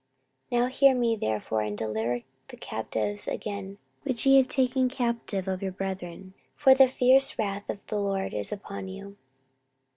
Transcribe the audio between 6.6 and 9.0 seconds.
the fierce wrath of the LORD is upon